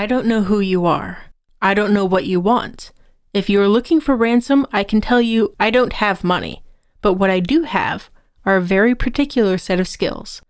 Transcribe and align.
I 0.00 0.06
don't 0.06 0.24
know 0.24 0.44
who 0.44 0.60
you 0.60 0.86
are. 0.86 1.24
I 1.60 1.74
don't 1.74 1.92
know 1.92 2.06
what 2.06 2.24
you 2.24 2.40
want. 2.40 2.90
If 3.34 3.50
you 3.50 3.60
are 3.60 3.68
looking 3.68 4.00
for 4.00 4.16
ransom, 4.16 4.66
I 4.72 4.82
can 4.82 5.02
tell 5.02 5.20
you 5.20 5.54
I 5.60 5.68
don't 5.68 5.92
have 5.92 6.24
money. 6.24 6.62
But 7.02 7.18
what 7.20 7.28
I 7.28 7.40
do 7.40 7.64
have 7.64 8.08
are 8.46 8.56
a 8.56 8.62
very 8.62 8.94
particular 8.94 9.58
set 9.58 9.78
of 9.78 9.86
skills. 9.86 10.40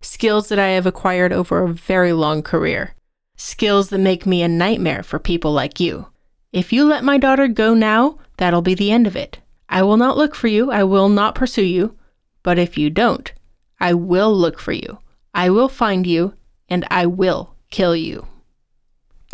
Skills 0.00 0.48
that 0.48 0.58
I 0.58 0.68
have 0.68 0.86
acquired 0.86 1.34
over 1.34 1.62
a 1.62 1.68
very 1.68 2.14
long 2.14 2.40
career. 2.42 2.94
Skills 3.36 3.90
that 3.90 3.98
make 3.98 4.24
me 4.24 4.40
a 4.40 4.48
nightmare 4.48 5.02
for 5.02 5.18
people 5.18 5.52
like 5.52 5.78
you. 5.78 6.06
If 6.50 6.72
you 6.72 6.86
let 6.86 7.04
my 7.04 7.18
daughter 7.18 7.46
go 7.46 7.74
now, 7.74 8.18
that'll 8.38 8.62
be 8.62 8.74
the 8.74 8.90
end 8.90 9.06
of 9.06 9.16
it. 9.16 9.36
I 9.68 9.82
will 9.82 9.98
not 9.98 10.16
look 10.16 10.34
for 10.34 10.48
you, 10.48 10.70
I 10.70 10.82
will 10.84 11.10
not 11.10 11.34
pursue 11.34 11.66
you. 11.66 11.94
But 12.42 12.58
if 12.58 12.78
you 12.78 12.88
don't, 12.88 13.30
I 13.78 13.92
will 13.92 14.34
look 14.34 14.58
for 14.58 14.72
you. 14.72 14.98
I 15.34 15.50
will 15.50 15.68
find 15.68 16.06
you, 16.06 16.32
and 16.70 16.86
I 16.90 17.04
will 17.04 17.54
kill 17.70 17.94
you. 17.94 18.26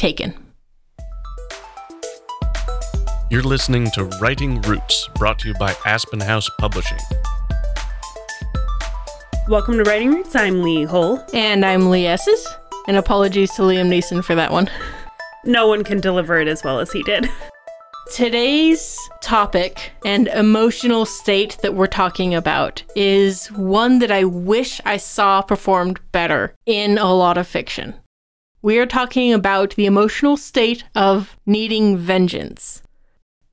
Taken. 0.00 0.32
You're 3.30 3.42
listening 3.42 3.91
to 3.91 4.04
Writing 4.18 4.62
Roots, 4.62 5.10
brought 5.16 5.38
to 5.41 5.48
you 5.48 5.54
by 5.56 5.74
Aspen 5.84 6.20
House 6.20 6.48
Publishing. 6.58 6.96
Welcome 9.46 9.77
to 9.77 9.82
Writing 9.82 10.14
Roots. 10.14 10.34
I'm 10.34 10.62
Lee 10.62 10.84
Hull. 10.84 11.22
And 11.34 11.66
I'm 11.66 11.91
Lee 11.91 12.06
Esses. 12.06 12.48
And 12.88 12.96
apologies 12.96 13.52
to 13.56 13.62
Liam 13.62 13.91
Neeson 13.91 14.24
for 14.24 14.34
that 14.34 14.50
one. 14.50 14.70
No 15.44 15.68
one 15.68 15.84
can 15.84 16.00
deliver 16.00 16.41
it 16.41 16.48
as 16.48 16.64
well 16.64 16.80
as 16.80 16.91
he 16.91 17.02
did. 17.02 17.28
Today's 18.10 18.98
topic 19.20 19.92
and 20.06 20.28
emotional 20.28 21.05
state 21.05 21.58
that 21.60 21.74
we're 21.74 21.86
talking 21.86 22.34
about 22.34 22.82
is 22.96 23.48
one 23.48 23.98
that 23.98 24.10
I 24.10 24.24
wish 24.24 24.80
I 24.86 24.96
saw 24.96 25.42
performed 25.42 26.00
better 26.10 26.55
in 26.64 26.96
a 26.96 27.12
lot 27.14 27.36
of 27.36 27.46
fiction. 27.46 27.92
We 28.62 28.78
are 28.78 28.87
talking 28.87 29.32
about 29.32 29.74
the 29.77 29.87
emotional 29.87 30.37
state 30.37 30.84
of 30.95 31.34
needing 31.46 31.96
vengeance. 31.96 32.83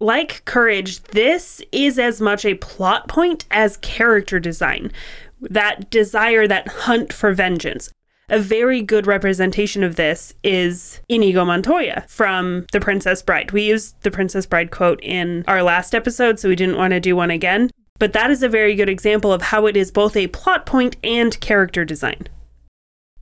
Like 0.02 0.44
Courage, 0.44 1.02
this 1.02 1.61
is 1.72 1.97
as 1.97 2.19
much 2.19 2.44
a 2.44 2.55
plot 2.55 3.08
point 3.08 3.45
as 3.50 3.78
character 3.78 4.38
design. 4.38 4.91
That 5.39 5.89
desire, 5.89 6.45
that 6.47 6.67
hunt 6.67 7.13
for 7.13 7.33
vengeance. 7.33 7.89
A 8.28 8.38
very 8.38 8.81
good 8.81 9.08
representation 9.08 9.81
of 9.81 9.95
this 9.95 10.33
is 10.44 11.00
Inigo 11.08 11.45
Montoya 11.45 12.03
from 12.09 12.66
The 12.73 12.81
Princess 12.81 13.22
Bride. 13.22 13.52
We 13.52 13.63
used 13.63 13.95
the 14.02 14.11
Princess 14.11 14.45
Bride 14.45 14.72
quote 14.72 15.00
in 15.02 15.45
our 15.47 15.63
last 15.63 15.95
episode, 15.95 16.38
so 16.38 16.50
we 16.50 16.58
didn't 16.58 16.75
want 16.75 16.91
to 16.91 17.00
do 17.00 17.16
one 17.16 17.31
again. 17.31 17.72
But 17.97 18.11
that 18.11 18.30
is 18.30 18.44
a 18.44 18.50
very 18.50 18.75
good 18.75 18.89
example 18.89 19.31
of 19.31 19.41
how 19.41 19.67
it 19.67 19.78
is 19.78 19.89
both 19.89 20.17
a 20.17 20.28
plot 20.28 20.66
point 20.66 20.97
and 21.02 21.39
character 21.39 21.85
design. 21.85 22.28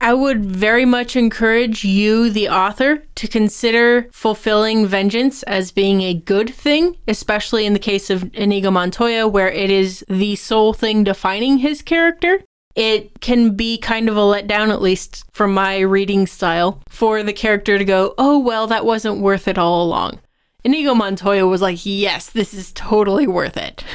I 0.00 0.12
would 0.12 0.44
very 0.44 0.84
much 0.84 1.16
encourage 1.16 1.84
you, 1.84 2.30
the 2.30 2.48
author, 2.48 3.02
to 3.14 3.28
consider 3.28 4.08
fulfilling 4.12 4.86
vengeance 4.86 5.42
as 5.44 5.72
being 5.72 6.02
a 6.02 6.14
good 6.14 6.54
thing, 6.54 6.96
especially 7.08 7.66
in 7.66 7.72
the 7.72 7.78
case 7.78 8.10
of 8.10 8.30
Inigo 8.34 8.70
Montoya, 8.70 9.26
where 9.26 9.50
it 9.50 9.70
is 9.70 10.04
the 10.08 10.36
sole 10.36 10.72
thing 10.72 11.02
defining 11.02 11.58
his 11.58 11.82
character 11.82 12.40
it 12.76 13.22
can 13.22 13.56
be 13.56 13.78
kind 13.78 14.08
of 14.08 14.18
a 14.18 14.20
letdown, 14.20 14.68
at 14.68 14.82
least 14.82 15.24
from 15.32 15.54
my 15.54 15.80
reading 15.80 16.26
style, 16.26 16.82
for 16.88 17.22
the 17.22 17.32
character 17.32 17.78
to 17.78 17.84
go, 17.84 18.14
oh, 18.18 18.38
well, 18.38 18.66
that 18.66 18.84
wasn't 18.84 19.18
worth 19.18 19.48
it 19.48 19.56
all 19.56 19.82
along. 19.82 20.20
Inigo 20.62 20.94
Montoya 20.94 21.46
was 21.46 21.62
like, 21.62 21.78
yes, 21.84 22.28
this 22.28 22.52
is 22.52 22.72
totally 22.72 23.26
worth 23.26 23.56
it. 23.56 23.82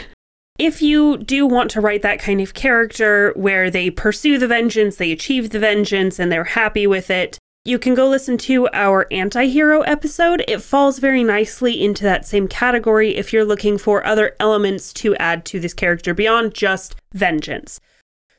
If 0.62 0.80
you 0.80 1.18
do 1.18 1.48
want 1.48 1.72
to 1.72 1.82
write 1.82 2.04
that 2.04 2.20
kind 2.20 2.40
of 2.40 2.54
character 2.54 3.34
where 3.36 3.72
they 3.72 3.90
pursue 3.90 4.38
the 4.38 4.48
vengeance, 4.48 4.96
they 4.96 5.12
achieve 5.12 5.50
the 5.50 5.58
vengeance, 5.58 6.20
and 6.20 6.32
they're 6.32 6.44
happy 6.44 6.86
with 6.86 7.10
it, 7.10 7.40
you 7.66 7.80
can 7.80 7.96
go 7.96 8.08
listen 8.08 8.38
to 8.38 8.70
our 8.72 9.08
anti 9.10 9.48
hero 9.48 9.82
episode. 9.82 10.46
It 10.48 10.62
falls 10.62 11.00
very 11.00 11.24
nicely 11.24 11.84
into 11.84 12.04
that 12.04 12.28
same 12.28 12.48
category 12.48 13.16
if 13.16 13.34
you're 13.34 13.44
looking 13.44 13.80
for 13.80 14.06
other 14.06 14.36
elements 14.40 14.94
to 15.02 15.16
add 15.16 15.46
to 15.46 15.60
this 15.60 15.74
character 15.74 16.14
beyond 16.14 16.54
just 16.54 16.94
vengeance. 17.12 17.80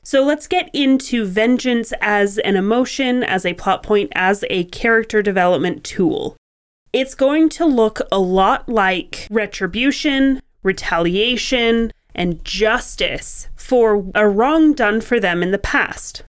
So 0.01 0.23
let's 0.23 0.47
get 0.47 0.69
into 0.71 1.25
vengeance 1.25 1.91
as 1.99 2.37
an 2.37 2.55
emotion, 2.55 3.23
as 3.23 3.45
a 3.45 3.53
plot 3.55 3.83
point, 3.83 4.13
as 4.15 4.45
a 4.49 4.63
character 4.63 5.21
development 5.21 5.83
tool. 5.83 6.37
It's 6.93 7.15
going 7.15 7.49
to 7.49 7.65
look 7.65 7.99
a 8.13 8.19
lot 8.19 8.69
like 8.69 9.27
retribution, 9.29 10.41
retaliation, 10.63 11.91
and 12.15 12.43
justice 12.43 13.47
for 13.55 14.05
a 14.15 14.27
wrong 14.27 14.73
done 14.73 15.01
for 15.01 15.19
them 15.19 15.41
in 15.41 15.51
the 15.51 15.57
past. 15.57 16.23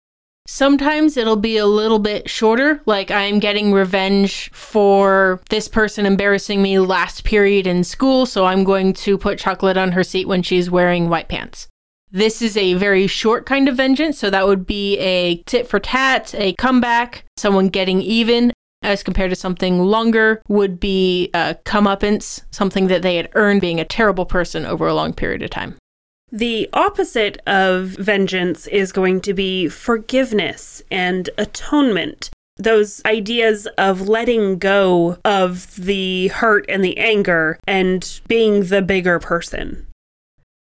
Sometimes 0.45 1.15
it'll 1.15 1.37
be 1.37 1.55
a 1.55 1.65
little 1.65 1.99
bit 1.99 2.29
shorter, 2.29 2.81
like 2.85 3.09
I'm 3.09 3.39
getting 3.39 3.71
revenge 3.71 4.51
for 4.51 5.39
this 5.49 5.69
person 5.69 6.05
embarrassing 6.05 6.61
me 6.61 6.79
last 6.79 7.23
period 7.23 7.65
in 7.65 7.85
school, 7.85 8.25
so 8.25 8.45
I'm 8.45 8.65
going 8.65 8.91
to 8.93 9.17
put 9.17 9.39
chocolate 9.39 9.77
on 9.77 9.93
her 9.93 10.03
seat 10.03 10.27
when 10.27 10.43
she's 10.43 10.69
wearing 10.69 11.07
white 11.07 11.29
pants. 11.29 11.69
This 12.11 12.41
is 12.41 12.57
a 12.57 12.73
very 12.73 13.07
short 13.07 13.45
kind 13.45 13.69
of 13.69 13.77
vengeance, 13.77 14.19
so 14.19 14.29
that 14.29 14.45
would 14.45 14.67
be 14.67 14.97
a 14.99 15.37
tit 15.43 15.65
for 15.65 15.79
tat, 15.79 16.35
a 16.37 16.53
comeback, 16.53 17.23
someone 17.37 17.69
getting 17.69 18.01
even, 18.01 18.51
as 18.83 19.03
compared 19.03 19.29
to 19.31 19.35
something 19.35 19.79
longer 19.79 20.41
would 20.47 20.79
be 20.79 21.29
a 21.33 21.55
comeuppance, 21.65 22.43
something 22.51 22.87
that 22.87 23.01
they 23.01 23.15
had 23.15 23.29
earned 23.33 23.61
being 23.61 23.79
a 23.79 23.85
terrible 23.85 24.25
person 24.25 24.65
over 24.65 24.87
a 24.87 24.93
long 24.93 25.13
period 25.13 25.41
of 25.41 25.49
time. 25.49 25.75
The 26.31 26.67
opposite 26.73 27.37
of 27.45 27.89
vengeance 27.89 28.65
is 28.67 28.91
going 28.91 29.21
to 29.21 29.33
be 29.33 29.69
forgiveness 29.69 30.81
and 30.89 31.29
atonement. 31.37 32.31
Those 32.57 33.03
ideas 33.05 33.67
of 33.77 34.09
letting 34.09 34.57
go 34.57 35.17
of 35.23 35.75
the 35.75 36.29
hurt 36.29 36.65
and 36.67 36.83
the 36.83 36.97
anger 36.97 37.59
and 37.67 38.19
being 38.27 38.65
the 38.65 38.81
bigger 38.81 39.19
person. 39.19 39.85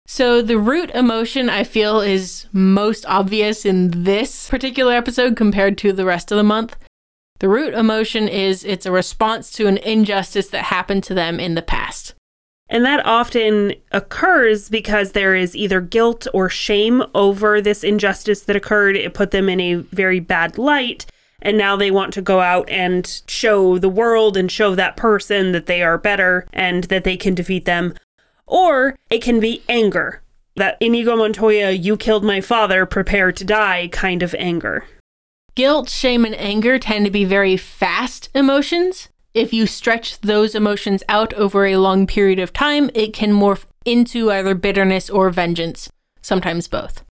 So, 0.05 0.41
the 0.41 0.59
root 0.59 0.91
emotion 0.91 1.49
I 1.49 1.63
feel 1.63 2.01
is 2.01 2.45
most 2.51 3.05
obvious 3.07 3.65
in 3.65 4.03
this 4.03 4.49
particular 4.49 4.93
episode 4.93 5.35
compared 5.35 5.77
to 5.79 5.93
the 5.93 6.05
rest 6.05 6.31
of 6.31 6.37
the 6.37 6.43
month. 6.43 6.75
The 7.43 7.49
root 7.49 7.73
emotion 7.73 8.29
is 8.29 8.63
it's 8.63 8.85
a 8.85 8.91
response 8.93 9.51
to 9.51 9.67
an 9.67 9.75
injustice 9.75 10.47
that 10.47 10.63
happened 10.63 11.03
to 11.03 11.13
them 11.13 11.41
in 11.41 11.55
the 11.55 11.61
past. 11.61 12.13
And 12.69 12.85
that 12.85 13.05
often 13.05 13.73
occurs 13.91 14.69
because 14.69 15.11
there 15.11 15.35
is 15.35 15.53
either 15.53 15.81
guilt 15.81 16.25
or 16.33 16.47
shame 16.47 17.03
over 17.13 17.59
this 17.59 17.83
injustice 17.83 18.43
that 18.43 18.55
occurred. 18.55 18.95
It 18.95 19.13
put 19.13 19.31
them 19.31 19.49
in 19.49 19.59
a 19.59 19.73
very 19.73 20.21
bad 20.21 20.57
light. 20.57 21.05
And 21.41 21.57
now 21.57 21.75
they 21.75 21.91
want 21.91 22.13
to 22.13 22.21
go 22.21 22.39
out 22.39 22.69
and 22.69 23.21
show 23.27 23.77
the 23.77 23.89
world 23.89 24.37
and 24.37 24.49
show 24.49 24.73
that 24.75 24.95
person 24.95 25.51
that 25.51 25.65
they 25.65 25.83
are 25.83 25.97
better 25.97 26.47
and 26.53 26.85
that 26.85 27.03
they 27.03 27.17
can 27.17 27.35
defeat 27.35 27.65
them. 27.65 27.93
Or 28.47 28.95
it 29.09 29.21
can 29.21 29.41
be 29.41 29.63
anger. 29.67 30.21
That 30.55 30.77
Inigo 30.79 31.17
Montoya, 31.17 31.71
you 31.71 31.97
killed 31.97 32.23
my 32.23 32.39
father, 32.39 32.85
prepare 32.85 33.33
to 33.33 33.43
die 33.43 33.89
kind 33.91 34.23
of 34.23 34.33
anger. 34.35 34.85
Guilt, 35.55 35.87
shame, 35.87 36.25
and 36.25 36.33
anger 36.35 36.79
tend 36.79 37.05
to 37.05 37.11
be 37.11 37.25
very 37.25 37.57
fast 37.57 38.29
emotions. 38.33 39.09
If 39.35 39.53
you 39.53 39.67
stretch 39.67 40.19
those 40.21 40.55
emotions 40.55 41.03
out 41.07 41.31
over 41.35 41.67
a 41.67 41.77
long 41.77 42.07
period 42.07 42.39
of 42.39 42.53
time, 42.53 42.89
it 42.95 43.13
can 43.13 43.31
morph 43.31 43.65
into 43.85 44.31
either 44.31 44.55
bitterness 44.55 45.11
or 45.11 45.29
vengeance, 45.29 45.91
sometimes 46.23 46.67
both. 46.67 47.05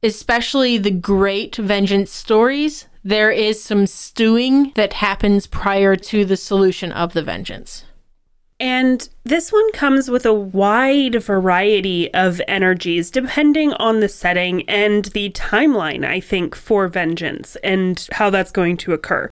Especially 0.00 0.78
the 0.78 0.92
great 0.92 1.56
vengeance 1.56 2.12
stories, 2.12 2.86
there 3.02 3.32
is 3.32 3.60
some 3.60 3.84
stewing 3.88 4.70
that 4.76 4.92
happens 4.92 5.48
prior 5.48 5.96
to 5.96 6.24
the 6.24 6.36
solution 6.36 6.92
of 6.92 7.14
the 7.14 7.22
vengeance. 7.22 7.82
And 8.60 9.08
this 9.24 9.52
one 9.52 9.70
comes 9.72 10.10
with 10.10 10.26
a 10.26 10.34
wide 10.34 11.22
variety 11.22 12.12
of 12.12 12.40
energies 12.48 13.10
depending 13.10 13.72
on 13.74 14.00
the 14.00 14.08
setting 14.08 14.68
and 14.68 15.04
the 15.06 15.30
timeline, 15.30 16.04
I 16.04 16.18
think, 16.20 16.56
for 16.56 16.88
vengeance 16.88 17.56
and 17.62 18.06
how 18.12 18.30
that's 18.30 18.50
going 18.50 18.76
to 18.78 18.92
occur. 18.92 19.30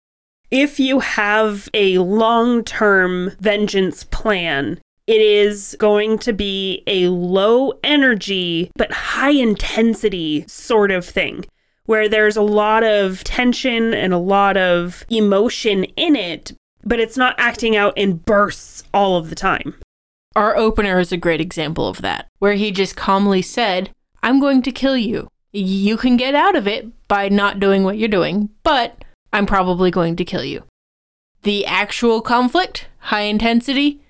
If 0.51 0.79
you 0.79 0.99
have 0.99 1.69
a 1.73 1.97
long 1.99 2.63
term 2.63 3.31
vengeance 3.39 4.03
plan, 4.03 4.79
it 5.07 5.21
is 5.21 5.75
going 5.79 6.19
to 6.19 6.33
be 6.33 6.83
a 6.85 7.07
low 7.07 7.73
energy 7.83 8.71
but 8.75 8.91
high 8.91 9.31
intensity 9.31 10.45
sort 10.47 10.91
of 10.91 11.05
thing 11.05 11.45
where 11.85 12.07
there's 12.07 12.37
a 12.37 12.41
lot 12.41 12.83
of 12.83 13.23
tension 13.23 13.93
and 13.93 14.13
a 14.13 14.17
lot 14.17 14.55
of 14.57 15.05
emotion 15.09 15.83
in 15.83 16.15
it, 16.15 16.53
but 16.83 16.99
it's 16.99 17.17
not 17.17 17.35
acting 17.37 17.75
out 17.75 17.97
in 17.97 18.17
bursts 18.17 18.83
all 18.93 19.17
of 19.17 19.29
the 19.29 19.35
time. 19.35 19.75
Our 20.35 20.57
opener 20.57 20.99
is 20.99 21.11
a 21.11 21.17
great 21.17 21.41
example 21.41 21.87
of 21.87 22.01
that, 22.01 22.27
where 22.39 22.53
he 22.53 22.71
just 22.71 22.95
calmly 22.95 23.41
said, 23.41 23.91
I'm 24.21 24.39
going 24.39 24.61
to 24.63 24.71
kill 24.71 24.97
you. 24.97 25.27
You 25.51 25.97
can 25.97 26.17
get 26.17 26.33
out 26.33 26.55
of 26.55 26.67
it 26.67 26.87
by 27.07 27.29
not 27.29 27.59
doing 27.59 27.83
what 27.83 27.97
you're 27.97 28.07
doing, 28.07 28.49
but 28.63 29.03
I'm 29.31 29.45
probably 29.45 29.91
going 29.91 30.15
to 30.15 30.25
kill 30.25 30.43
you. 30.43 30.63
The 31.43 31.65
actual 31.65 32.21
conflict, 32.21 32.87
high 32.99 33.23
intensity, 33.23 34.01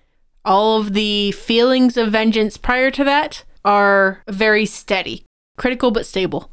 all 0.45 0.79
of 0.79 0.93
the 0.93 1.31
feelings 1.33 1.97
of 1.97 2.11
vengeance 2.11 2.57
prior 2.57 2.91
to 2.91 3.03
that 3.03 3.43
are 3.65 4.21
very 4.29 4.65
steady, 4.65 5.25
critical 5.57 5.91
but 5.91 6.05
stable. 6.05 6.49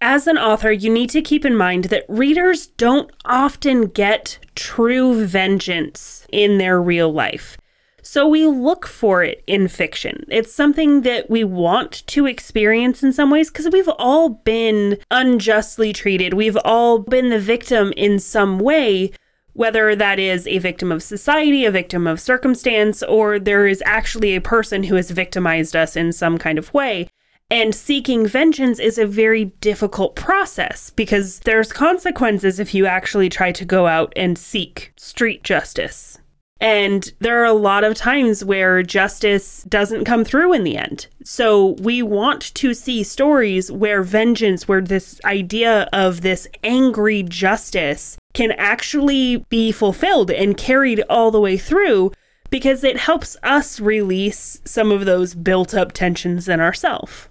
As 0.00 0.26
an 0.26 0.36
author, 0.36 0.70
you 0.70 0.92
need 0.92 1.10
to 1.10 1.22
keep 1.22 1.44
in 1.44 1.56
mind 1.56 1.84
that 1.84 2.04
readers 2.08 2.66
don't 2.66 3.10
often 3.24 3.86
get 3.86 4.38
true 4.54 5.24
vengeance 5.24 6.26
in 6.30 6.58
their 6.58 6.80
real 6.80 7.10
life. 7.10 7.56
So 8.02 8.28
we 8.28 8.46
look 8.46 8.86
for 8.86 9.24
it 9.24 9.42
in 9.46 9.66
fiction. 9.68 10.26
It's 10.28 10.52
something 10.52 11.02
that 11.02 11.28
we 11.28 11.44
want 11.44 12.06
to 12.06 12.26
experience 12.26 13.02
in 13.02 13.12
some 13.12 13.30
ways 13.30 13.50
because 13.50 13.68
we've 13.72 13.88
all 13.98 14.28
been 14.28 14.98
unjustly 15.10 15.92
treated. 15.92 16.34
We've 16.34 16.58
all 16.64 17.00
been 17.00 17.30
the 17.30 17.40
victim 17.40 17.92
in 17.96 18.20
some 18.20 18.58
way, 18.58 19.10
whether 19.54 19.96
that 19.96 20.20
is 20.20 20.46
a 20.46 20.58
victim 20.58 20.92
of 20.92 21.02
society, 21.02 21.64
a 21.64 21.70
victim 21.70 22.06
of 22.06 22.20
circumstance, 22.20 23.02
or 23.02 23.38
there 23.38 23.66
is 23.66 23.82
actually 23.84 24.36
a 24.36 24.40
person 24.40 24.84
who 24.84 24.94
has 24.94 25.10
victimized 25.10 25.74
us 25.74 25.96
in 25.96 26.12
some 26.12 26.38
kind 26.38 26.58
of 26.58 26.72
way. 26.72 27.08
And 27.48 27.76
seeking 27.76 28.26
vengeance 28.26 28.80
is 28.80 28.98
a 28.98 29.06
very 29.06 29.46
difficult 29.60 30.16
process 30.16 30.90
because 30.90 31.38
there's 31.40 31.72
consequences 31.72 32.58
if 32.58 32.74
you 32.74 32.86
actually 32.86 33.28
try 33.28 33.52
to 33.52 33.64
go 33.64 33.86
out 33.86 34.12
and 34.16 34.36
seek 34.36 34.92
street 34.96 35.44
justice. 35.44 36.18
And 36.58 37.12
there 37.20 37.40
are 37.40 37.44
a 37.44 37.52
lot 37.52 37.84
of 37.84 37.94
times 37.94 38.44
where 38.44 38.82
justice 38.82 39.62
doesn't 39.68 40.06
come 40.06 40.24
through 40.24 40.54
in 40.54 40.64
the 40.64 40.76
end. 40.76 41.06
So 41.22 41.76
we 41.78 42.02
want 42.02 42.52
to 42.54 42.74
see 42.74 43.04
stories 43.04 43.70
where 43.70 44.02
vengeance, 44.02 44.66
where 44.66 44.80
this 44.80 45.20
idea 45.24 45.88
of 45.92 46.22
this 46.22 46.48
angry 46.64 47.22
justice 47.22 48.16
can 48.34 48.52
actually 48.52 49.36
be 49.50 49.70
fulfilled 49.70 50.32
and 50.32 50.56
carried 50.56 51.04
all 51.08 51.30
the 51.30 51.40
way 51.40 51.56
through 51.56 52.10
because 52.50 52.82
it 52.82 52.96
helps 52.96 53.36
us 53.42 53.78
release 53.78 54.60
some 54.64 54.90
of 54.90 55.04
those 55.04 55.34
built 55.34 55.74
up 55.74 55.92
tensions 55.92 56.48
in 56.48 56.58
ourselves. 56.58 57.28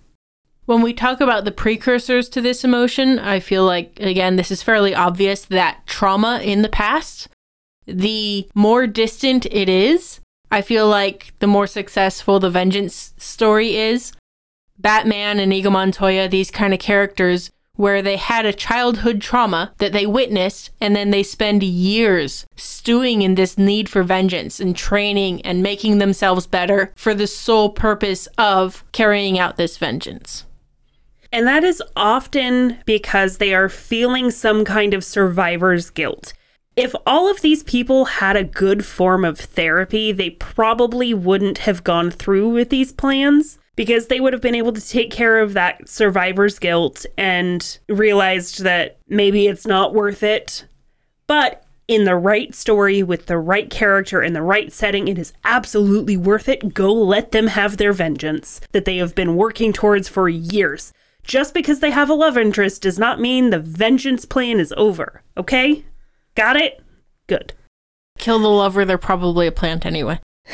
When 0.65 0.81
we 0.81 0.93
talk 0.93 1.21
about 1.21 1.45
the 1.45 1.51
precursors 1.51 2.27
to 2.29 2.41
this 2.41 2.63
emotion, 2.63 3.19
I 3.19 3.39
feel 3.39 3.65
like, 3.65 3.99
again, 3.99 4.35
this 4.35 4.49
is 4.49 4.63
fairly 4.63 4.95
obvious 4.95 5.45
that 5.45 5.85
trauma 5.85 6.39
in 6.43 6.63
the 6.63 6.69
past 6.69 7.27
the 7.87 8.49
more 8.55 8.87
distant 8.87 9.45
it 9.45 9.69
is, 9.69 10.19
I 10.51 10.61
feel 10.61 10.87
like 10.87 11.33
the 11.39 11.47
more 11.47 11.67
successful 11.67 12.39
the 12.39 12.49
vengeance 12.49 13.13
story 13.17 13.75
is. 13.75 14.11
Batman 14.77 15.39
and 15.39 15.53
Inigo 15.53 15.69
Montoya, 15.69 16.27
these 16.27 16.51
kind 16.51 16.73
of 16.73 16.79
characters 16.79 17.51
where 17.75 18.01
they 18.01 18.15
had 18.15 18.45
a 18.45 18.53
childhood 18.53 19.21
trauma 19.21 19.73
that 19.79 19.91
they 19.91 20.05
witnessed 20.05 20.71
and 20.79 20.95
then 20.95 21.11
they 21.11 21.23
spend 21.23 21.61
years 21.61 22.45
stewing 22.55 23.21
in 23.21 23.35
this 23.35 23.57
need 23.57 23.89
for 23.89 24.01
vengeance 24.01 24.59
and 24.59 24.75
training 24.75 25.41
and 25.41 25.61
making 25.61 25.97
themselves 25.97 26.47
better 26.47 26.93
for 26.95 27.13
the 27.13 27.27
sole 27.27 27.69
purpose 27.69 28.27
of 28.37 28.83
carrying 28.93 29.37
out 29.37 29.57
this 29.57 29.77
vengeance. 29.77 30.45
And 31.35 31.45
that 31.45 31.63
is 31.63 31.83
often 31.95 32.77
because 32.85 33.37
they 33.37 33.53
are 33.53 33.69
feeling 33.69 34.31
some 34.31 34.65
kind 34.65 34.95
of 34.95 35.03
survivor's 35.03 35.91
guilt 35.91 36.33
if 36.75 36.93
all 37.05 37.29
of 37.29 37.41
these 37.41 37.63
people 37.63 38.05
had 38.05 38.35
a 38.35 38.43
good 38.43 38.85
form 38.85 39.23
of 39.23 39.39
therapy, 39.39 40.11
they 40.11 40.31
probably 40.31 41.13
wouldn't 41.13 41.59
have 41.59 41.83
gone 41.83 42.11
through 42.11 42.49
with 42.49 42.69
these 42.69 42.91
plans 42.91 43.57
because 43.75 44.07
they 44.07 44.19
would 44.19 44.33
have 44.33 44.41
been 44.41 44.55
able 44.55 44.73
to 44.73 44.85
take 44.85 45.11
care 45.11 45.39
of 45.39 45.53
that 45.53 45.87
survivor's 45.87 46.59
guilt 46.59 47.05
and 47.17 47.79
realized 47.87 48.63
that 48.63 48.97
maybe 49.07 49.47
it's 49.47 49.65
not 49.65 49.93
worth 49.93 50.21
it. 50.23 50.65
But 51.27 51.63
in 51.87 52.03
the 52.03 52.15
right 52.15 52.53
story 52.53 53.03
with 53.03 53.27
the 53.27 53.37
right 53.37 53.69
character 53.69 54.21
in 54.21 54.33
the 54.33 54.41
right 54.41 54.71
setting, 54.71 55.07
it 55.07 55.17
is 55.17 55.33
absolutely 55.43 56.17
worth 56.17 56.49
it. 56.49 56.73
Go 56.73 56.91
let 56.91 57.31
them 57.31 57.47
have 57.47 57.77
their 57.77 57.93
vengeance 57.93 58.59
that 58.71 58.85
they 58.85 58.97
have 58.97 59.15
been 59.15 59.35
working 59.35 59.71
towards 59.71 60.09
for 60.09 60.27
years. 60.27 60.91
Just 61.25 61.55
because 61.55 61.79
they 61.79 61.89
have 61.89 62.09
a 62.09 62.13
love 62.13 62.37
interest 62.37 62.83
does 62.83 62.99
not 62.99 63.19
mean 63.19 63.49
the 63.49 63.59
vengeance 63.59 64.25
plan 64.25 64.59
is 64.59 64.73
over, 64.77 65.23
okay? 65.35 65.83
Got 66.35 66.55
it? 66.55 66.83
Good. 67.27 67.53
Kill 68.19 68.39
the 68.39 68.47
lover, 68.47 68.85
they're 68.85 68.97
probably 68.99 69.47
a 69.47 69.51
plant 69.51 69.85
anyway. 69.85 70.19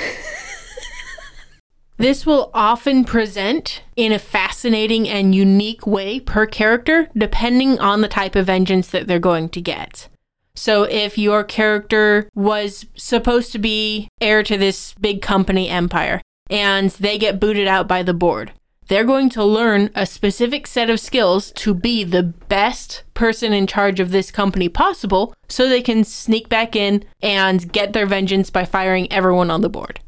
this 1.97 2.25
will 2.25 2.49
often 2.53 3.03
present 3.03 3.83
in 3.97 4.13
a 4.13 4.19
fascinating 4.19 5.09
and 5.09 5.35
unique 5.35 5.85
way 5.85 6.21
per 6.21 6.45
character, 6.45 7.09
depending 7.17 7.77
on 7.79 8.01
the 8.01 8.07
type 8.07 8.35
of 8.35 8.45
vengeance 8.45 8.87
that 8.87 9.07
they're 9.07 9.19
going 9.19 9.49
to 9.49 9.61
get. 9.61 10.07
So, 10.55 10.83
if 10.83 11.17
your 11.17 11.43
character 11.43 12.29
was 12.35 12.85
supposed 12.95 13.51
to 13.53 13.59
be 13.59 14.09
heir 14.19 14.43
to 14.43 14.57
this 14.57 14.93
big 14.95 15.21
company 15.21 15.69
empire 15.69 16.21
and 16.49 16.89
they 16.91 17.17
get 17.17 17.39
booted 17.39 17.67
out 17.67 17.87
by 17.87 18.03
the 18.03 18.13
board, 18.13 18.51
they're 18.91 19.05
going 19.05 19.29
to 19.29 19.41
learn 19.41 19.89
a 19.95 20.05
specific 20.05 20.67
set 20.67 20.89
of 20.89 20.99
skills 20.99 21.53
to 21.53 21.73
be 21.73 22.03
the 22.03 22.23
best 22.23 23.03
person 23.13 23.53
in 23.53 23.65
charge 23.65 24.01
of 24.01 24.11
this 24.11 24.29
company 24.29 24.67
possible 24.67 25.33
so 25.47 25.69
they 25.69 25.81
can 25.81 26.03
sneak 26.03 26.49
back 26.49 26.75
in 26.75 27.01
and 27.21 27.71
get 27.71 27.93
their 27.93 28.05
vengeance 28.05 28.49
by 28.49 28.65
firing 28.65 29.09
everyone 29.09 29.49
on 29.49 29.61
the 29.61 29.69
board. 29.69 30.01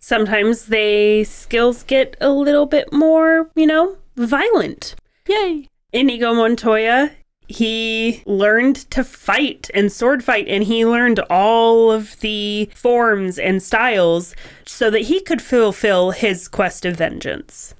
Sometimes 0.00 0.66
they 0.66 1.24
skills 1.24 1.82
get 1.82 2.14
a 2.20 2.28
little 2.28 2.66
bit 2.66 2.92
more, 2.92 3.50
you 3.54 3.66
know, 3.66 3.96
violent. 4.16 4.96
Yay. 5.26 5.66
Inigo 5.94 6.34
Montoya, 6.34 7.12
he 7.48 8.22
learned 8.26 8.76
to 8.90 9.02
fight 9.02 9.70
and 9.72 9.90
sword 9.90 10.22
fight, 10.22 10.46
and 10.46 10.64
he 10.64 10.84
learned 10.84 11.20
all 11.30 11.90
of 11.90 12.20
the 12.20 12.68
forms 12.74 13.38
and 13.38 13.62
styles 13.62 14.36
so 14.66 14.90
that 14.90 15.02
he 15.02 15.22
could 15.22 15.40
fulfill 15.40 16.10
his 16.10 16.48
quest 16.48 16.84
of 16.84 16.96
vengeance. 16.96 17.74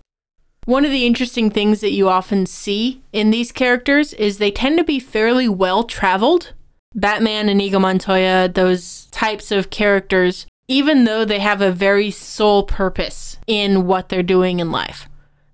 One 0.66 0.84
of 0.84 0.90
the 0.90 1.06
interesting 1.06 1.50
things 1.50 1.80
that 1.80 1.92
you 1.92 2.08
often 2.08 2.44
see 2.46 3.02
in 3.12 3.30
these 3.30 3.50
characters 3.50 4.12
is 4.14 4.38
they 4.38 4.50
tend 4.50 4.78
to 4.78 4.84
be 4.84 5.00
fairly 5.00 5.48
well 5.48 5.84
traveled. 5.84 6.52
Batman 6.94 7.48
and 7.48 7.60
Inigo 7.60 7.78
Montoya, 7.78 8.48
those 8.48 9.06
types 9.06 9.50
of 9.50 9.70
characters, 9.70 10.46
even 10.68 11.04
though 11.04 11.24
they 11.24 11.38
have 11.38 11.62
a 11.62 11.72
very 11.72 12.10
sole 12.10 12.64
purpose 12.64 13.38
in 13.46 13.86
what 13.86 14.08
they're 14.08 14.22
doing 14.22 14.60
in 14.60 14.70
life. 14.70 15.08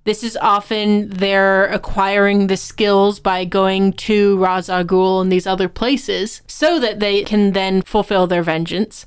This 0.05 0.23
is 0.23 0.39
often 0.41 1.09
they're 1.09 1.67
acquiring 1.67 2.47
the 2.47 2.57
skills 2.57 3.19
by 3.19 3.45
going 3.45 3.93
to 3.95 4.37
Ghul 4.39 5.21
and 5.21 5.33
these 5.33 5.47
other 5.47 5.69
places 5.69 6.43
so 6.47 6.79
that 6.79 7.01
they 7.01 7.25
can 7.25 7.53
then 7.53 7.83
fulfill 7.83 8.27
their 8.27 8.43
vengeance. 8.43 9.07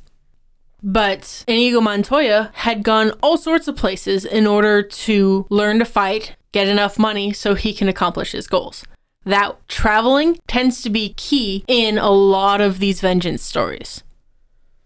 But 0.82 1.44
Inigo 1.48 1.82
Montoya 1.82 2.52
had 2.54 2.84
gone 2.84 3.12
all 3.22 3.38
sorts 3.38 3.68
of 3.68 3.76
places 3.76 4.26
in 4.26 4.48
order 4.48 4.82
to 4.82 5.46
learn 5.50 5.80
to 5.80 5.86
fight, 5.86 6.36
get 6.52 6.68
enough 6.68 6.98
money 6.98 7.34
so 7.34 7.56
he 7.56 7.74
can 7.74 7.90
accomplish 7.90 8.32
his 8.32 8.48
goals. 8.48 8.84
That 9.26 9.68
traveling 9.68 10.40
tends 10.48 10.82
to 10.84 10.90
be 10.90 11.14
key 11.14 11.64
in 11.68 11.98
a 11.98 12.10
lot 12.10 12.62
of 12.62 12.80
these 12.80 13.02
vengeance 13.02 13.44
stories. 13.44 14.04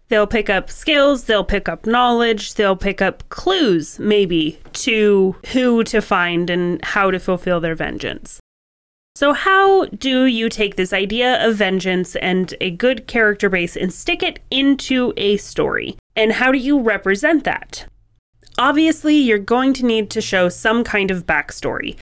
They'll 0.08 0.26
pick 0.26 0.50
up 0.50 0.70
skills, 0.70 1.24
they'll 1.24 1.44
pick 1.44 1.68
up 1.68 1.86
knowledge, 1.86 2.54
they'll 2.54 2.76
pick 2.76 3.00
up 3.00 3.28
clues, 3.30 3.98
maybe, 3.98 4.58
to 4.74 5.36
who 5.52 5.82
to 5.84 6.02
find 6.02 6.50
and 6.50 6.84
how 6.84 7.10
to 7.10 7.18
fulfill 7.18 7.60
their 7.60 7.74
vengeance. 7.74 8.38
So, 9.16 9.32
how 9.32 9.84
do 9.84 10.26
you 10.26 10.48
take 10.48 10.74
this 10.74 10.92
idea 10.92 11.46
of 11.46 11.54
vengeance 11.54 12.16
and 12.16 12.52
a 12.60 12.72
good 12.72 13.06
character 13.06 13.48
base 13.48 13.76
and 13.76 13.92
stick 13.92 14.24
it 14.24 14.40
into 14.50 15.12
a 15.16 15.36
story? 15.36 15.96
And 16.16 16.32
how 16.32 16.50
do 16.50 16.58
you 16.58 16.80
represent 16.80 17.44
that? 17.44 17.86
Obviously, 18.58 19.14
you're 19.14 19.38
going 19.38 19.72
to 19.74 19.86
need 19.86 20.10
to 20.10 20.20
show 20.20 20.48
some 20.48 20.82
kind 20.82 21.12
of 21.12 21.26
backstory. 21.26 21.96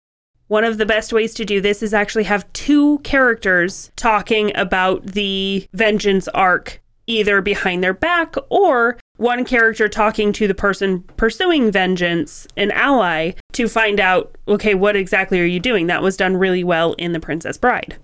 One 0.49 0.65
of 0.65 0.79
the 0.79 0.87
best 0.87 1.13
ways 1.13 1.35
to 1.35 1.45
do 1.45 1.61
this 1.61 1.83
is 1.83 1.93
actually 1.93 2.25
have 2.25 2.51
two 2.55 2.99
characters 3.01 3.91
talking 3.97 4.51
about 4.57 5.05
the 5.05 5.69
vengeance 5.75 6.29
arc 6.29 6.81
either 7.07 7.43
behind 7.43 7.85
their 7.85 7.95
back 7.95 8.37
or 8.49 8.99
one 9.23 9.45
character 9.45 9.89
talking 9.89 10.33
to 10.35 10.47
the 10.47 10.55
person 10.55 11.03
pursuing 11.17 11.71
vengeance, 11.71 12.47
an 12.57 12.71
ally, 12.73 13.33
to 13.53 13.69
find 13.69 14.01
out, 14.01 14.37
okay, 14.49 14.75
what 14.75 14.97
exactly 14.97 15.41
are 15.41 15.47
you 15.47 15.61
doing? 15.61 15.87
That 15.87 16.03
was 16.03 16.17
done 16.17 16.37
really 16.37 16.65
well 16.65 16.93
in 16.95 17.13
The 17.13 17.21
Princess 17.21 17.57
Bride. 17.57 17.97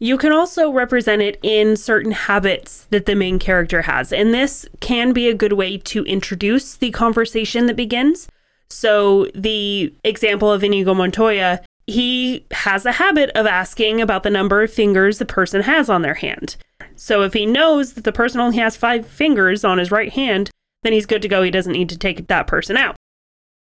You 0.00 0.18
can 0.18 0.32
also 0.32 0.72
represent 0.72 1.22
it 1.22 1.38
in 1.42 1.76
certain 1.76 2.12
habits 2.12 2.86
that 2.90 3.06
the 3.06 3.14
main 3.14 3.38
character 3.38 3.82
has, 3.82 4.12
and 4.12 4.34
this 4.34 4.66
can 4.80 5.12
be 5.12 5.28
a 5.28 5.34
good 5.34 5.52
way 5.52 5.78
to 5.78 6.04
introduce 6.04 6.76
the 6.76 6.90
conversation 6.90 7.66
that 7.66 7.76
begins. 7.76 8.26
So, 8.68 9.28
the 9.34 9.94
example 10.02 10.50
of 10.50 10.64
Inigo 10.64 10.94
Montoya, 10.94 11.60
he 11.86 12.44
has 12.50 12.86
a 12.86 12.92
habit 12.92 13.30
of 13.34 13.46
asking 13.46 14.00
about 14.00 14.22
the 14.22 14.30
number 14.30 14.62
of 14.62 14.72
fingers 14.72 15.18
the 15.18 15.26
person 15.26 15.62
has 15.62 15.88
on 15.88 16.02
their 16.02 16.14
hand. 16.14 16.56
So 16.96 17.22
if 17.22 17.32
he 17.32 17.46
knows 17.46 17.94
that 17.94 18.04
the 18.04 18.12
person 18.12 18.40
only 18.40 18.58
has 18.58 18.76
five 18.76 19.06
fingers 19.06 19.64
on 19.64 19.78
his 19.78 19.90
right 19.90 20.12
hand, 20.12 20.50
then 20.82 20.92
he's 20.92 21.06
good 21.06 21.22
to 21.22 21.28
go. 21.28 21.42
He 21.42 21.50
doesn't 21.50 21.72
need 21.72 21.88
to 21.88 21.98
take 21.98 22.26
that 22.26 22.46
person 22.46 22.76
out. 22.76 22.96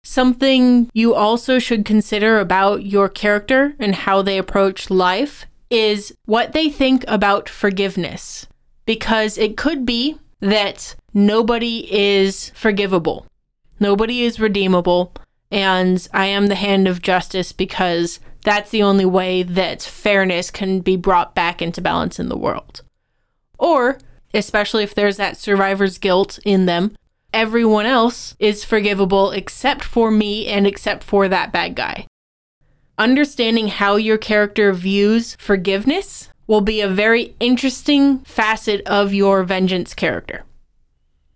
Something 0.04 0.90
you 0.94 1.14
also 1.14 1.58
should 1.58 1.84
consider 1.84 2.38
about 2.38 2.86
your 2.86 3.08
character 3.08 3.74
and 3.78 3.94
how 3.94 4.22
they 4.22 4.38
approach 4.38 4.90
life 4.90 5.44
is 5.70 6.14
what 6.24 6.52
they 6.52 6.70
think 6.70 7.04
about 7.08 7.48
forgiveness. 7.48 8.46
Because 8.86 9.36
it 9.36 9.56
could 9.56 9.84
be 9.84 10.18
that 10.40 10.94
nobody 11.12 11.92
is 11.92 12.50
forgivable, 12.54 13.26
nobody 13.80 14.22
is 14.22 14.40
redeemable, 14.40 15.12
and 15.50 16.06
I 16.14 16.26
am 16.26 16.46
the 16.46 16.54
hand 16.54 16.88
of 16.88 17.02
justice 17.02 17.52
because 17.52 18.20
That's 18.44 18.70
the 18.70 18.82
only 18.82 19.04
way 19.04 19.42
that 19.42 19.82
fairness 19.82 20.50
can 20.50 20.80
be 20.80 20.96
brought 20.96 21.34
back 21.34 21.60
into 21.60 21.80
balance 21.80 22.18
in 22.18 22.28
the 22.28 22.36
world. 22.36 22.82
Or, 23.58 23.98
especially 24.32 24.84
if 24.84 24.94
there's 24.94 25.16
that 25.16 25.36
survivor's 25.36 25.98
guilt 25.98 26.38
in 26.44 26.66
them, 26.66 26.96
everyone 27.32 27.86
else 27.86 28.34
is 28.38 28.64
forgivable 28.64 29.30
except 29.30 29.84
for 29.84 30.10
me 30.10 30.46
and 30.46 30.66
except 30.66 31.04
for 31.04 31.28
that 31.28 31.52
bad 31.52 31.74
guy. 31.74 32.06
Understanding 32.96 33.68
how 33.68 33.96
your 33.96 34.18
character 34.18 34.72
views 34.72 35.36
forgiveness 35.38 36.30
will 36.46 36.60
be 36.62 36.80
a 36.80 36.88
very 36.88 37.34
interesting 37.38 38.18
facet 38.20 38.80
of 38.86 39.12
your 39.12 39.44
vengeance 39.44 39.94
character. 39.94 40.44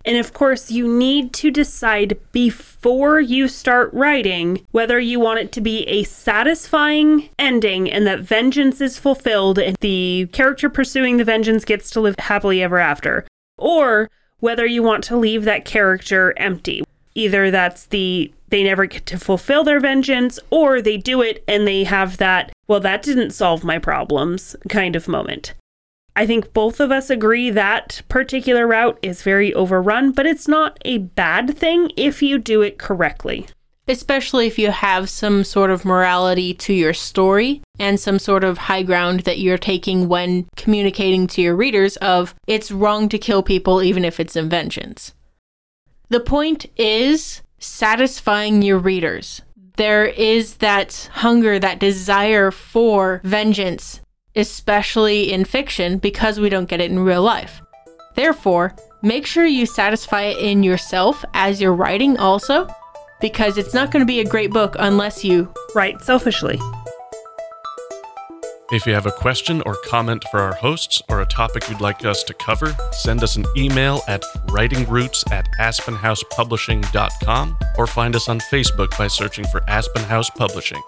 And 0.04 0.16
of 0.16 0.32
course, 0.32 0.70
you 0.70 0.88
need 0.88 1.32
to 1.34 1.50
decide 1.50 2.18
before 2.32 3.20
you 3.20 3.48
start 3.48 3.92
writing 3.92 4.66
whether 4.72 4.98
you 4.98 5.20
want 5.20 5.40
it 5.40 5.52
to 5.52 5.60
be 5.60 5.84
a 5.84 6.02
satisfying 6.04 7.28
ending 7.38 7.90
and 7.90 8.06
that 8.06 8.20
vengeance 8.20 8.80
is 8.80 8.98
fulfilled 8.98 9.58
and 9.58 9.76
the 9.80 10.28
character 10.32 10.68
pursuing 10.68 11.16
the 11.16 11.24
vengeance 11.24 11.64
gets 11.64 11.90
to 11.90 12.00
live 12.00 12.16
happily 12.18 12.62
ever 12.62 12.78
after, 12.78 13.24
or 13.58 14.10
whether 14.40 14.66
you 14.66 14.82
want 14.82 15.04
to 15.04 15.16
leave 15.16 15.44
that 15.44 15.64
character 15.64 16.34
empty. 16.36 16.82
Either 17.14 17.50
that's 17.50 17.86
the 17.86 18.32
they 18.48 18.62
never 18.62 18.84
get 18.84 19.06
to 19.06 19.18
fulfill 19.18 19.64
their 19.64 19.80
vengeance, 19.80 20.38
or 20.50 20.82
they 20.82 20.98
do 20.98 21.22
it 21.22 21.42
and 21.48 21.66
they 21.66 21.84
have 21.84 22.18
that, 22.18 22.52
well, 22.68 22.80
that 22.80 23.02
didn't 23.02 23.30
solve 23.30 23.64
my 23.64 23.78
problems 23.78 24.54
kind 24.68 24.94
of 24.94 25.08
moment. 25.08 25.54
I 26.14 26.26
think 26.26 26.52
both 26.52 26.78
of 26.78 26.90
us 26.90 27.08
agree 27.08 27.50
that 27.50 28.02
particular 28.08 28.66
route 28.66 28.98
is 29.02 29.22
very 29.22 29.54
overrun, 29.54 30.12
but 30.12 30.26
it's 30.26 30.46
not 30.46 30.78
a 30.84 30.98
bad 30.98 31.56
thing 31.56 31.90
if 31.96 32.22
you 32.22 32.38
do 32.38 32.60
it 32.60 32.78
correctly. 32.78 33.46
Especially 33.88 34.46
if 34.46 34.58
you 34.58 34.70
have 34.70 35.08
some 35.08 35.42
sort 35.42 35.70
of 35.70 35.84
morality 35.84 36.54
to 36.54 36.72
your 36.72 36.92
story 36.92 37.62
and 37.78 37.98
some 37.98 38.18
sort 38.18 38.44
of 38.44 38.58
high 38.58 38.82
ground 38.82 39.20
that 39.20 39.38
you're 39.38 39.58
taking 39.58 40.08
when 40.08 40.46
communicating 40.54 41.26
to 41.28 41.42
your 41.42 41.56
readers 41.56 41.96
of 41.96 42.34
it's 42.46 42.70
wrong 42.70 43.08
to 43.08 43.18
kill 43.18 43.42
people 43.42 43.82
even 43.82 44.04
if 44.04 44.20
it's 44.20 44.36
in 44.36 44.48
vengeance. 44.48 45.14
The 46.10 46.20
point 46.20 46.66
is 46.76 47.40
satisfying 47.58 48.60
your 48.62 48.78
readers. 48.78 49.42
There 49.76 50.04
is 50.04 50.56
that 50.58 51.08
hunger, 51.14 51.58
that 51.58 51.78
desire 51.78 52.50
for 52.50 53.22
vengeance 53.24 54.01
especially 54.36 55.32
in 55.32 55.44
fiction, 55.44 55.98
because 55.98 56.40
we 56.40 56.48
don't 56.48 56.68
get 56.68 56.80
it 56.80 56.90
in 56.90 56.98
real 56.98 57.22
life. 57.22 57.62
Therefore, 58.14 58.74
make 59.02 59.26
sure 59.26 59.46
you 59.46 59.66
satisfy 59.66 60.22
it 60.22 60.38
in 60.38 60.62
yourself 60.62 61.24
as 61.34 61.60
you're 61.60 61.74
writing 61.74 62.16
also, 62.18 62.68
because 63.20 63.58
it's 63.58 63.74
not 63.74 63.90
going 63.90 64.00
to 64.00 64.06
be 64.06 64.20
a 64.20 64.24
great 64.24 64.50
book 64.50 64.76
unless 64.78 65.24
you 65.24 65.52
write 65.74 66.02
selfishly. 66.02 66.58
If 68.72 68.86
you 68.86 68.94
have 68.94 69.04
a 69.04 69.12
question 69.12 69.60
or 69.66 69.76
comment 69.84 70.24
for 70.30 70.40
our 70.40 70.54
hosts 70.54 71.02
or 71.10 71.20
a 71.20 71.26
topic 71.26 71.68
you'd 71.68 71.82
like 71.82 72.06
us 72.06 72.22
to 72.24 72.32
cover, 72.32 72.74
send 72.92 73.22
us 73.22 73.36
an 73.36 73.44
email 73.54 74.00
at 74.08 74.22
writingroots 74.46 75.30
at 75.30 75.46
aspenhousepublishing.com 75.60 77.58
or 77.76 77.86
find 77.86 78.16
us 78.16 78.30
on 78.30 78.40
Facebook 78.40 78.96
by 78.96 79.08
searching 79.08 79.44
for 79.48 79.62
Aspen 79.68 80.04
House 80.04 80.30
Publishing. 80.30 80.82